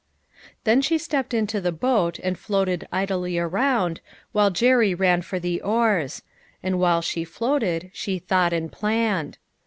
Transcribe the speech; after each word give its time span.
Then 0.63 0.81
she 0.81 0.97
stepped 0.97 1.31
into 1.31 1.61
the 1.61 1.71
boat 1.71 2.17
and 2.23 2.35
floated 2.35 2.87
idly 2.91 3.37
around, 3.37 4.01
while 4.31 4.49
Jerry 4.49 4.95
ran 4.95 5.21
for 5.21 5.39
the 5.39 5.61
oars; 5.61 6.23
and 6.63 6.79
while 6.79 7.03
she 7.03 7.23
floated, 7.23 7.91
she 7.93 8.17
thought 8.17 8.51
and 8.51 8.71
planned. 8.71 9.37